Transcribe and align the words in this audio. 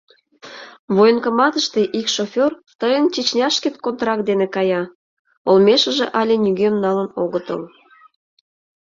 Военкоматыште 0.95 1.81
ик 1.99 2.07
шофёр 2.15 2.51
тыйын 2.79 3.03
Чечняшкет 3.13 3.75
контракт 3.85 4.23
дене 4.29 4.47
кая, 4.55 4.83
олмешыже 5.49 6.05
але 6.19 6.35
нигӧм 6.43 6.75
налын 6.83 7.09
огытыл. 7.23 7.61